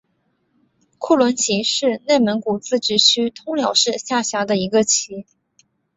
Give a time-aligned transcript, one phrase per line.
[0.97, 5.27] 库伦旗是内蒙古自治区通辽市下辖的一个旗。